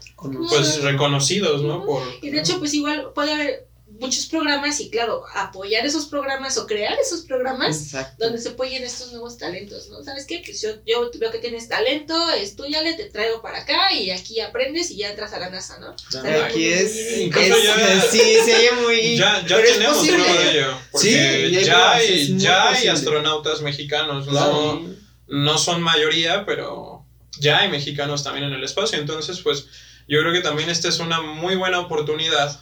[0.50, 1.86] pues reconocidos, ¿no?
[1.86, 6.58] Por, Y de hecho, pues igual puede haber muchos programas y claro, apoyar esos programas
[6.58, 8.26] o crear esos programas Exacto.
[8.26, 10.04] donde se apoyen estos nuevos talentos, ¿no?
[10.04, 10.42] ¿Sabes qué?
[10.44, 14.92] Pues yo, yo veo que tienes talento, estudiale, te traigo para acá y aquí aprendes
[14.92, 15.96] y ya entras a la NASA, ¿no?
[16.10, 16.44] Claro.
[16.44, 20.24] Aquí es, es- ya- sí, se oye muy ya ya pero es tenemos posible.
[20.24, 20.78] prueba de ello.
[20.92, 24.82] Porque Sí, ya hay, es ya hay astronautas mexicanos, Claro.
[24.84, 27.06] no, no son mayoría, pero
[27.40, 29.00] ya hay mexicanos también en el espacio.
[29.00, 29.68] Entonces, pues
[30.08, 32.60] yo creo que también esta es una muy buena oportunidad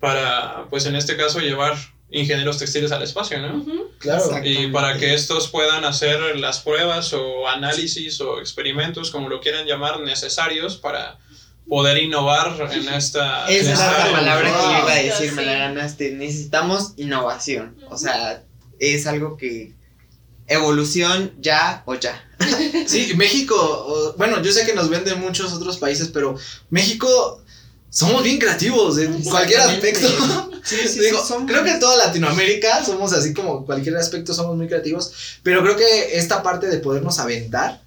[0.00, 1.76] para, pues en este caso, llevar
[2.10, 3.58] ingenieros textiles al espacio, ¿no?
[3.58, 3.90] Ujú.
[3.98, 4.24] Claro.
[4.24, 4.48] Exacto.
[4.48, 9.66] Y para que estos puedan hacer las pruebas o análisis o experimentos, como lo quieran
[9.66, 11.18] llamar, necesarios para
[11.68, 13.48] poder innovar en esta...
[13.48, 16.10] Esa es la palabra que yo iba a decir, me la ganaste.
[16.10, 17.76] Necesitamos innovación.
[17.88, 18.42] O sea,
[18.80, 19.72] es algo que.
[20.50, 22.20] Evolución ya o ya.
[22.86, 26.34] Sí, México, bueno, yo sé que nos venden muchos otros países, pero
[26.70, 27.40] México
[27.88, 30.08] somos bien creativos en cualquier aspecto.
[30.64, 35.12] Sí, Digo, creo que en toda Latinoamérica somos así como cualquier aspecto somos muy creativos,
[35.44, 37.82] pero creo que esta parte de podernos aventar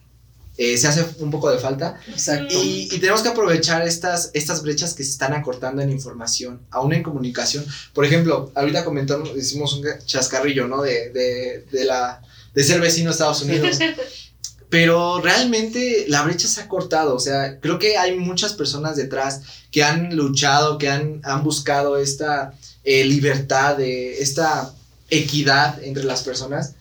[0.56, 2.54] eh, se hace un poco de falta Exacto.
[2.54, 6.94] y, y tenemos que aprovechar estas, estas brechas que se están acortando en información, aún
[6.94, 7.66] en comunicación.
[7.92, 10.82] Por ejemplo, ahorita comentamos, hicimos un chascarrillo, ¿no?
[10.82, 12.22] De, de, de la,
[12.54, 13.78] de ser vecino de Estados Unidos.
[14.70, 19.42] Pero realmente la brecha se ha cortado, o sea, creo que hay muchas personas detrás
[19.72, 24.74] que han luchado, que han, han buscado esta eh, libertad, eh, esta
[25.12, 26.74] equidad entre las personas,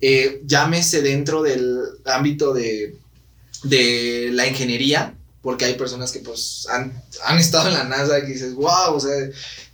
[0.00, 2.94] eh, llámese dentro del ámbito de,
[3.64, 8.26] de la ingeniería, porque hay personas que pues han, han estado en la NASA y
[8.26, 9.12] dices, wow, o sea,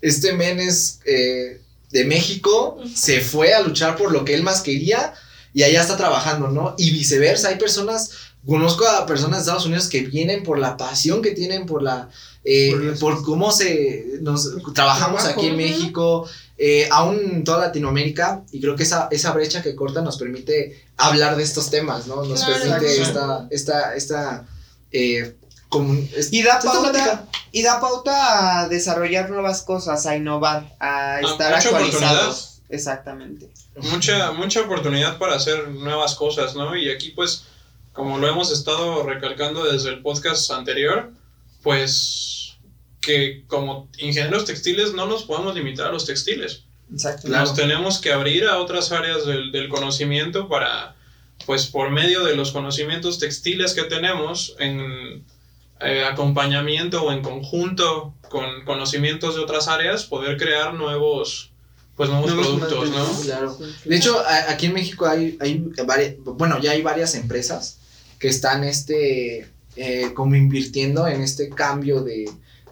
[0.00, 4.62] este men es eh, de México, se fue a luchar por lo que él más
[4.62, 5.14] quería
[5.54, 6.74] y allá está trabajando, ¿no?
[6.76, 8.10] Y viceversa, hay personas,
[8.46, 12.10] conozco a personas de Estados Unidos que vienen por la pasión que tienen, por la,
[12.44, 15.40] eh, Por cómo se, nos, trabajamos Trabajo.
[15.40, 15.56] aquí en.
[15.56, 20.18] México, eh, aún en toda Latinoamérica, y creo que esa, esa brecha que corta nos
[20.18, 22.22] permite hablar de estos temas, ¿no?
[22.24, 24.46] Nos Claro, permite esta, esta, esta,
[24.92, 25.36] eh,
[25.70, 31.20] comun- Y da esta pauta, y da pauta a desarrollar nuevas cosas, a innovar, a
[31.20, 32.53] estar mucha actualizados.
[32.68, 33.50] Exactamente.
[33.76, 36.76] mucha, mucha oportunidad para hacer nuevas cosas, ¿no?
[36.76, 37.44] Y aquí pues,
[37.92, 41.12] como lo hemos estado recalcando desde el podcast anterior,
[41.62, 42.56] pues
[43.00, 46.64] que como ingenieros textiles no nos podemos limitar a los textiles.
[46.92, 47.28] Exacto.
[47.28, 47.44] Claro.
[47.46, 50.96] Nos tenemos que abrir a otras áreas del, del conocimiento para,
[51.46, 55.24] pues por medio de los conocimientos textiles que tenemos en
[55.80, 61.50] eh, acompañamiento o en conjunto con conocimientos de otras áreas, poder crear nuevos,
[61.96, 63.20] pues nuevos, Nuevos productos, ¿no?
[63.22, 63.58] Claro.
[63.84, 67.76] De hecho, a- aquí en México hay, hay vari- bueno, ya hay varias empresas
[68.18, 72.28] que están este, eh, como invirtiendo en este cambio de,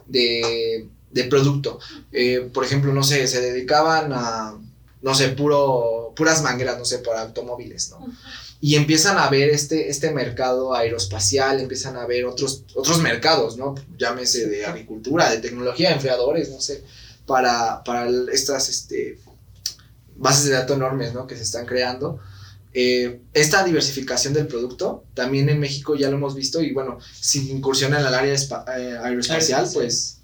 [0.07, 1.79] de, de producto.
[2.11, 4.57] Eh, por ejemplo, no sé, se dedicaban a,
[5.01, 8.05] no sé, puro, puras mangueras, no sé, para automóviles, ¿no?
[8.61, 13.75] Y empiezan a ver este, este mercado aeroespacial, empiezan a ver otros, otros mercados, ¿no?
[13.97, 16.81] Llámese de agricultura, de tecnología, de enfriadores, no sé,
[17.25, 19.19] para, para estas este,
[20.15, 21.27] bases de datos enormes, ¿no?
[21.27, 22.19] Que se están creando.
[22.75, 27.51] Eh, esta diversificación del producto, también en México ya lo hemos visto y bueno, si
[27.51, 29.69] incursiona en el área eh, aeroespacial, Aeroespacial.
[29.73, 30.19] pues,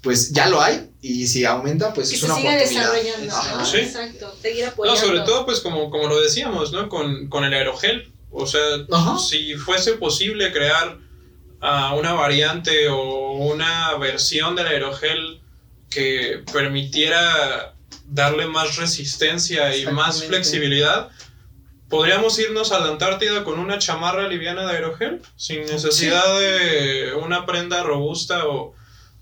[0.00, 2.92] pues ya lo hay y si aumenta, pues que es se una siga oportunidad.
[2.92, 3.34] desarrollando.
[3.36, 3.58] Ajá.
[3.58, 3.66] ¿no?
[3.66, 3.76] Sí.
[3.78, 4.34] Exacto.
[4.40, 5.00] Seguir No, apoyando.
[5.00, 6.88] sobre todo, pues como, como lo decíamos, ¿no?
[6.88, 8.10] Con, con el aerogel.
[8.30, 8.60] O sea,
[8.92, 9.18] Ajá.
[9.18, 10.98] si fuese posible crear
[11.60, 15.39] ah, una variante o una versión del aerogel
[15.90, 17.74] que permitiera
[18.06, 21.10] darle más resistencia y más flexibilidad,
[21.88, 27.44] podríamos irnos a la Antártida con una chamarra liviana de aerogel, sin necesidad de una
[27.44, 28.74] prenda robusta o,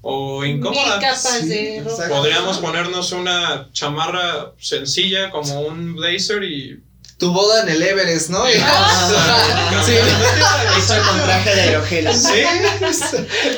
[0.03, 1.15] o incómoda.
[1.17, 1.85] Sí, de.
[2.09, 6.83] Podríamos ponernos una chamarra sencilla como un blazer y...
[7.19, 8.45] Tu boda en el Everest, ¿no?
[8.63, 9.93] Ah, Sí.
[9.93, 12.15] Hecho con traje de aerogel.
[12.15, 12.43] Sí,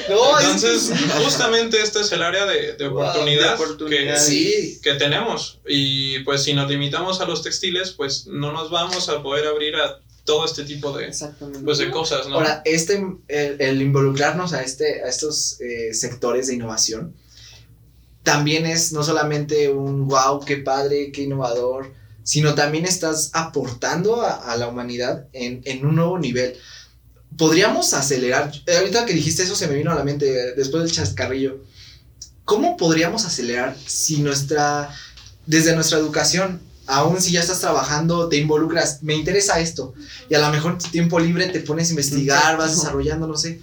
[0.09, 0.91] No, entonces
[1.23, 4.15] justamente este es el área de, de Wow, oportunidad, de oportunidad.
[4.15, 4.81] Que, Sí.
[4.83, 5.61] que tenemos.
[5.69, 9.77] Y pues si nos limitamos a los textiles, pues no nos vamos a poder abrir
[9.77, 11.13] a todo este tipo de,
[11.65, 12.37] pues, de cosas, ¿no?
[12.37, 17.15] Ahora, este, el, el involucrarnos a, este, a estos eh, sectores de innovación
[18.23, 24.53] también es no solamente un wow, qué padre, qué innovador, sino también estás aportando a,
[24.53, 26.55] a la humanidad en, en un nuevo nivel.
[27.37, 30.93] Podríamos acelerar, eh, ahorita que dijiste eso se me vino a la mente después del
[30.93, 31.65] chascarrillo.
[32.45, 34.91] ¿Cómo podríamos acelerar si nuestra,
[35.47, 39.95] desde nuestra educación, aún si ya estás trabajando, te involucras, me interesa esto,
[40.29, 43.37] y a lo mejor en tu tiempo libre te pones a investigar, vas desarrollando, no
[43.37, 43.61] sé,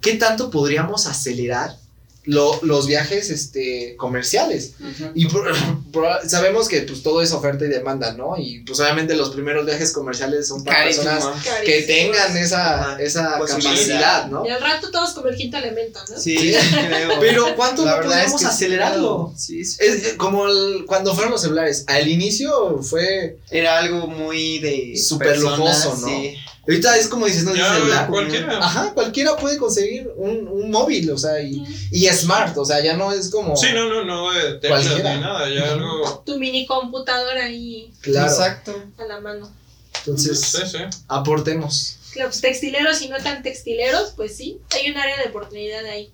[0.00, 1.76] ¿qué tanto podríamos acelerar
[2.24, 4.72] lo- los viajes este, comerciales?
[5.14, 5.50] Y por-
[5.92, 8.34] por- sabemos que pues todo es oferta y demanda, ¿no?
[8.36, 11.04] Y pues obviamente los primeros viajes comerciales son para Carísimo.
[11.04, 14.44] personas que tengan esa, esa capacidad, ¿no?
[14.46, 16.18] Y al rato todos como el quinto elemento, ¿no?
[16.18, 16.36] Sí,
[16.88, 17.20] creo.
[17.20, 19.34] Pero ¿cuánto La no es podemos que acelerarlo?
[19.36, 19.76] Sí, sí.
[19.80, 21.84] Es eh, como el- cuando fueron los celulares.
[21.86, 23.38] Al inicio fue.
[23.50, 24.96] Era algo muy de.
[24.96, 26.06] Súper lujoso, ¿no?
[26.06, 26.36] Sí.
[26.70, 28.06] Ahorita es como dices, no Ya, celular.
[28.08, 28.58] cualquiera.
[28.58, 32.96] Ajá, cualquiera puede conseguir un, un móvil, o sea, y, y smart, o sea, ya
[32.96, 33.56] no es como.
[33.56, 35.14] Sí, no, no, no de teclas Cualquiera.
[35.16, 36.22] ni nada, ya algo...
[36.24, 38.28] Tu mini computadora ahí Claro.
[38.30, 38.84] Exacto.
[38.98, 39.50] a la mano.
[39.98, 40.78] Entonces, Sí, sí.
[41.08, 41.96] aportemos.
[42.12, 46.10] Claro, pues textileros y no tan textileros, pues sí, hay un área de oportunidad ahí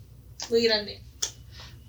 [0.49, 1.01] muy grande.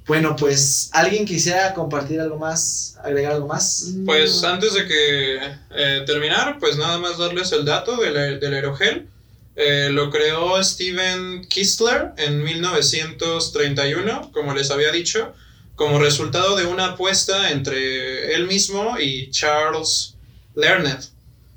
[0.09, 2.97] Bueno, pues, ¿alguien quisiera compartir algo más?
[3.05, 3.91] ¿Agregar algo más?
[4.07, 5.37] Pues antes de que
[5.71, 9.07] eh, terminar, pues nada más darles el dato del, del aerogel.
[9.55, 15.35] Eh, lo creó Steven Kistler en 1931, como les había dicho,
[15.75, 20.15] como resultado de una apuesta entre él mismo y Charles
[20.55, 21.11] Lernet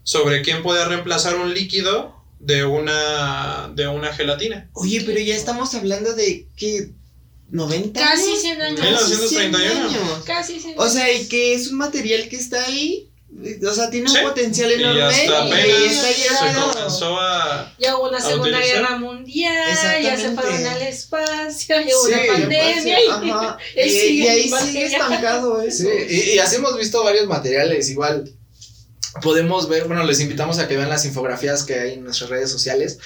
[0.04, 4.70] sobre quién podía reemplazar un líquido de una, de una gelatina.
[4.74, 6.90] Oye, pero ya estamos hablando de que
[7.52, 8.42] 90 Casi años?
[8.42, 8.80] 100 años.
[8.82, 9.90] Casi 100 1931.
[9.90, 10.24] años.
[10.26, 13.08] Casi 100 O sea, y que es un material que está ahí.
[13.66, 14.18] O sea, tiene Sí.
[14.18, 15.04] un potencial Y enorme.
[15.04, 17.74] hasta y apenas está se comenzó a...
[17.80, 18.82] Ya hubo una Segunda utilizar.
[18.82, 23.00] Guerra Mundial, ya se fueron al espacio, ya hubo Sí, una pandemia.
[23.00, 23.58] y- Ajá.
[23.76, 23.92] Él Y,
[24.24, 25.84] y ahí sigue estancado eso.
[25.84, 28.30] Sí, y, y así hemos visto varios materiales, igual
[29.22, 32.50] podemos ver, bueno, les invitamos a que vean las infografías que hay en nuestras redes
[32.52, 32.98] sociales.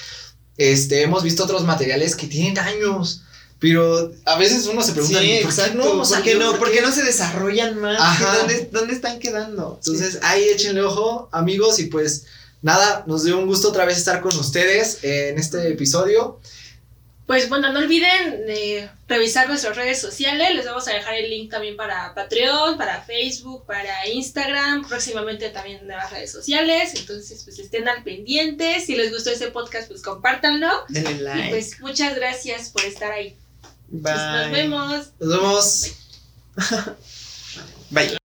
[0.56, 3.22] Este, hemos visto otros materiales que tienen años,
[3.58, 6.68] pero a veces uno se pregunta, Sí, ¿por qué no, ¿Por qué no, ¿Por ¿por
[6.70, 7.98] qué qué no se desarrollan más?
[7.98, 8.38] Ajá.
[8.38, 9.80] ¿Dónde, dónde están quedando?
[9.82, 12.26] Entonces, ahí échenle ojo, amigos, y pues
[12.62, 16.38] nada, nos dio un gusto otra vez estar con ustedes en este episodio.
[17.26, 20.54] Pues bueno, no olviden eh, revisar nuestras redes sociales.
[20.54, 25.84] Les vamos a dejar el link también para Patreon, para Facebook, para Instagram, próximamente también
[25.88, 26.92] nuevas redes sociales.
[26.94, 28.80] Entonces, pues estén al pendiente.
[28.80, 30.68] Si les gustó este podcast, pues compártanlo.
[30.88, 31.50] Denle Y like.
[31.50, 33.36] pues muchas gracias por estar ahí.
[33.88, 34.12] Bye.
[34.12, 35.12] Nos vemos.
[35.20, 35.92] Nos vemos.
[37.90, 38.16] Bye.